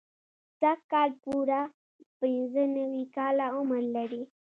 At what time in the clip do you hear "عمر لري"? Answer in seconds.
3.57-4.21